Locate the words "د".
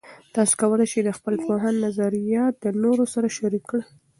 1.05-1.09, 2.63-2.65